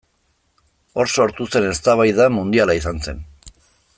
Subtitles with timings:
[1.01, 3.23] Hor sortu zen eztabaida mundiala izan zen.